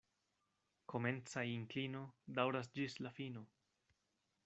Komenca 0.93 1.45
inklino 1.51 2.03
daŭras 2.41 2.73
ĝis 2.79 3.01
la 3.07 3.17
fino. 3.21 3.49